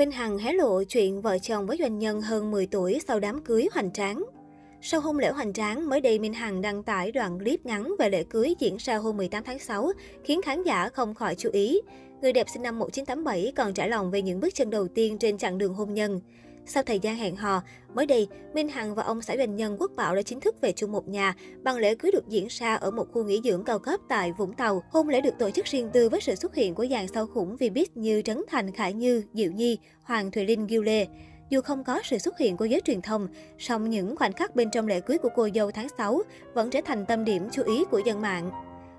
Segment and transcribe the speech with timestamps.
[0.00, 3.42] Minh Hằng hé lộ chuyện vợ chồng với doanh nhân hơn 10 tuổi sau đám
[3.44, 4.24] cưới hoành tráng.
[4.82, 8.10] Sau hôn lễ hoành tráng, mới đây Minh Hằng đăng tải đoạn clip ngắn về
[8.10, 9.92] lễ cưới diễn ra hôm 18 tháng 6,
[10.24, 11.80] khiến khán giả không khỏi chú ý.
[12.22, 15.38] Người đẹp sinh năm 1987 còn trải lòng về những bước chân đầu tiên trên
[15.38, 16.20] chặng đường hôn nhân.
[16.72, 17.62] Sau thời gian hẹn hò,
[17.94, 20.72] mới đây, Minh Hằng và ông xã doanh nhân Quốc Bảo đã chính thức về
[20.72, 23.78] chung một nhà bằng lễ cưới được diễn ra ở một khu nghỉ dưỡng cao
[23.78, 24.82] cấp tại Vũng Tàu.
[24.90, 27.56] Hôn lễ được tổ chức riêng tư với sự xuất hiện của dàn sao khủng
[27.56, 31.06] Vbiz như Trấn Thành, Khải Như, Diệu Nhi, Hoàng Thùy Linh, Ghiu Lê.
[31.50, 34.70] Dù không có sự xuất hiện của giới truyền thông, song những khoảnh khắc bên
[34.70, 36.22] trong lễ cưới của cô dâu tháng 6
[36.54, 38.50] vẫn trở thành tâm điểm chú ý của dân mạng.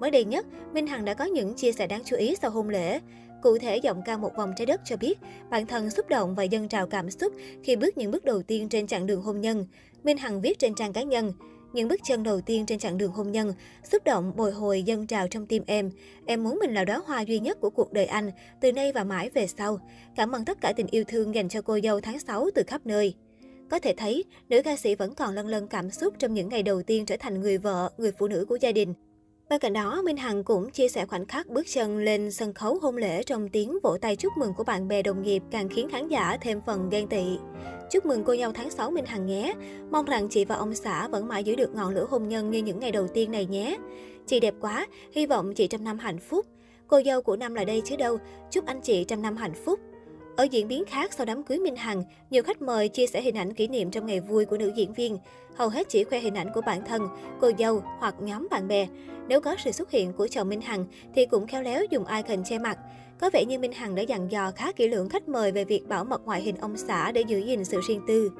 [0.00, 2.68] Mới đây nhất, Minh Hằng đã có những chia sẻ đáng chú ý sau hôn
[2.68, 3.00] lễ.
[3.42, 5.18] Cụ thể, giọng ca một vòng trái đất cho biết,
[5.50, 7.32] bản thân xúc động và dâng trào cảm xúc
[7.64, 9.66] khi bước những bước đầu tiên trên chặng đường hôn nhân.
[10.04, 11.32] Minh Hằng viết trên trang cá nhân,
[11.72, 13.54] những bước chân đầu tiên trên chặng đường hôn nhân,
[13.92, 15.90] xúc động bồi hồi dâng trào trong tim em.
[16.26, 19.04] Em muốn mình là đóa hoa duy nhất của cuộc đời anh, từ nay và
[19.04, 19.78] mãi về sau.
[20.16, 22.86] Cảm ơn tất cả tình yêu thương dành cho cô dâu tháng 6 từ khắp
[22.86, 23.14] nơi.
[23.70, 26.62] Có thể thấy, nữ ca sĩ vẫn còn lân lân cảm xúc trong những ngày
[26.62, 28.94] đầu tiên trở thành người vợ, người phụ nữ của gia đình.
[29.52, 32.78] Bên cạnh đó, Minh Hằng cũng chia sẻ khoảnh khắc bước chân lên sân khấu
[32.82, 35.88] hôn lễ trong tiếng vỗ tay chúc mừng của bạn bè đồng nghiệp càng khiến
[35.90, 37.24] khán giả thêm phần ghen tị.
[37.90, 39.54] Chúc mừng cô dâu tháng 6 Minh Hằng nhé.
[39.90, 42.58] Mong rằng chị và ông xã vẫn mãi giữ được ngọn lửa hôn nhân như
[42.58, 43.76] những ngày đầu tiên này nhé.
[44.26, 46.46] Chị đẹp quá, hy vọng chị trăm năm hạnh phúc.
[46.86, 48.18] Cô dâu của năm là đây chứ đâu,
[48.50, 49.80] chúc anh chị trăm năm hạnh phúc.
[50.36, 53.36] Ở diễn biến khác sau đám cưới Minh Hằng, nhiều khách mời chia sẻ hình
[53.36, 55.18] ảnh kỷ niệm trong ngày vui của nữ diễn viên.
[55.56, 57.08] Hầu hết chỉ khoe hình ảnh của bản thân,
[57.40, 58.88] cô dâu hoặc nhóm bạn bè.
[59.28, 62.44] Nếu có sự xuất hiện của chồng Minh Hằng thì cũng khéo léo dùng icon
[62.44, 62.78] che mặt.
[63.20, 65.88] Có vẻ như Minh Hằng đã dặn dò khá kỹ lưỡng khách mời về việc
[65.88, 68.30] bảo mật ngoại hình ông xã để giữ gìn sự riêng tư.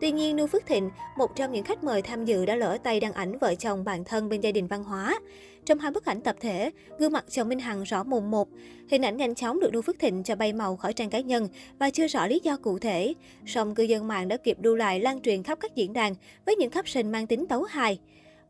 [0.00, 3.00] Tuy nhiên, Nu Phước Thịnh, một trong những khách mời tham dự đã lỡ tay
[3.00, 5.20] đăng ảnh vợ chồng bạn thân bên gia đình văn hóa.
[5.68, 8.48] Trong hai bức ảnh tập thể, gương mặt chồng Minh Hằng rõ mồn một.
[8.90, 11.48] Hình ảnh nhanh chóng được Đu Phước Thịnh cho bay màu khỏi trang cá nhân
[11.78, 13.14] và chưa rõ lý do cụ thể.
[13.46, 16.14] Song cư dân mạng đã kịp đu lại lan truyền khắp các diễn đàn
[16.46, 17.98] với những caption mang tính tấu hài.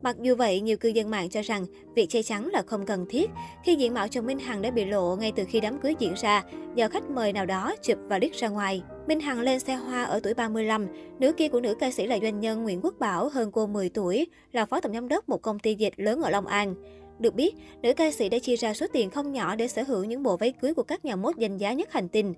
[0.01, 1.65] Mặc dù vậy, nhiều cư dân mạng cho rằng
[1.95, 3.29] việc che chắn là không cần thiết
[3.63, 6.13] khi diện mạo chồng Minh Hằng đã bị lộ ngay từ khi đám cưới diễn
[6.13, 6.43] ra
[6.75, 8.83] do khách mời nào đó chụp và liếc ra ngoài.
[9.07, 10.87] Minh Hằng lên xe hoa ở tuổi 35,
[11.19, 13.89] nữ kia của nữ ca sĩ là doanh nhân Nguyễn Quốc Bảo hơn cô 10
[13.89, 16.75] tuổi, là phó tổng giám đốc một công ty dịch lớn ở Long An.
[17.19, 20.03] Được biết, nữ ca sĩ đã chia ra số tiền không nhỏ để sở hữu
[20.03, 22.33] những bộ váy cưới của các nhà mốt danh giá nhất hành tinh.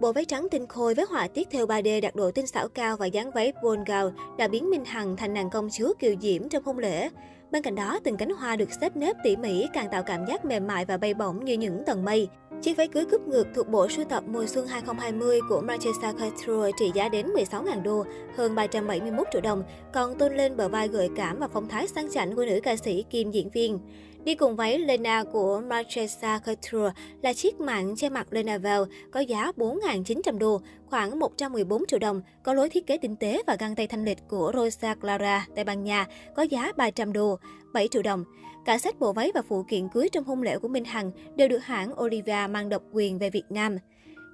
[0.00, 2.96] Bộ váy trắng tinh khôi với họa tiết theo 3D đạt độ tinh xảo cao
[2.96, 6.48] và dáng váy bone gào đã biến Minh Hằng thành nàng công chúa kiều diễm
[6.48, 7.08] trong hôn lễ.
[7.50, 10.44] Bên cạnh đó, từng cánh hoa được xếp nếp tỉ mỉ càng tạo cảm giác
[10.44, 12.28] mềm mại và bay bổng như những tầng mây.
[12.62, 16.70] Chiếc váy cưới cúp ngược thuộc bộ sưu tập mùa xuân 2020 của Marchesa Couture
[16.78, 18.04] trị giá đến 16.000 đô,
[18.36, 19.62] hơn 371 triệu đồng,
[19.92, 22.76] còn tôn lên bờ vai gợi cảm và phong thái sang chảnh của nữ ca
[22.76, 23.78] sĩ kim diễn viên.
[24.24, 26.92] Đi cùng váy Lena của Marchesa Couture
[27.22, 28.80] là chiếc mạng che mặt Lena veil
[29.10, 33.56] có giá 4.900 đô, khoảng 114 triệu đồng, có lối thiết kế tinh tế và
[33.56, 37.38] găng tay thanh lịch của Rosa Clara, Tây Ban Nha, có giá 300 đô,
[37.72, 38.24] 7 triệu đồng.
[38.64, 41.48] Cả set bộ váy và phụ kiện cưới trong hôn lễ của Minh Hằng đều
[41.48, 43.78] được hãng Olivia mang độc quyền về Việt Nam.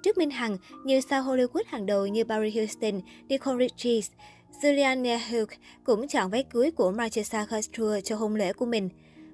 [0.03, 4.01] Trước Minh Hằng, nhiều sao Hollywood hàng đầu như Barry Houston, Nicole Richie,
[4.61, 5.51] Julianne Hough
[5.83, 8.89] cũng chọn váy cưới của Marchesa Couture cho hôn lễ của mình.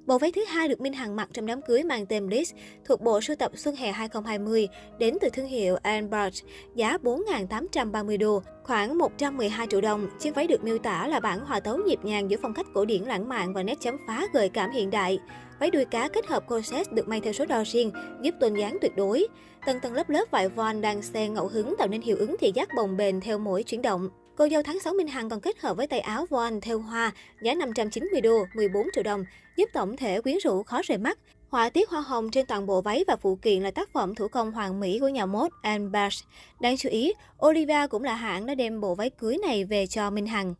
[0.07, 2.53] Bộ váy thứ hai được Minh Hằng mặc trong đám cưới mang tên Bliss
[2.85, 4.67] thuộc bộ sưu tập Xuân hè 2020
[4.99, 6.29] đến từ thương hiệu Anne
[6.75, 10.07] giá 4.830 đô, khoảng 112 triệu đồng.
[10.19, 12.85] Chiếc váy được miêu tả là bản hòa tấu nhịp nhàng giữa phong cách cổ
[12.85, 15.19] điển lãng mạn và nét chấm phá gợi cảm hiện đại.
[15.59, 17.91] Váy đuôi cá kết hợp corset được may theo số đo riêng,
[18.21, 19.27] giúp tôn dáng tuyệt đối.
[19.65, 22.51] Tầng tầng lớp lớp vải von đang xen ngẫu hứng tạo nên hiệu ứng thị
[22.55, 24.09] giác bồng bềnh theo mỗi chuyển động.
[24.37, 27.11] Cô dâu tháng 6 Minh Hằng còn kết hợp với tay áo voan theo hoa,
[27.41, 29.25] giá 590 đô, 14 triệu đồng,
[29.55, 31.17] giúp tổng thể quyến rũ khó rời mắt.
[31.49, 34.27] Họa tiết hoa hồng trên toàn bộ váy và phụ kiện là tác phẩm thủ
[34.27, 36.25] công hoàng mỹ của nhà mốt Anne Bash.
[36.59, 37.13] Đáng chú ý,
[37.45, 40.53] Olivia cũng là hãng đã đem bộ váy cưới này về cho Minh Hằng.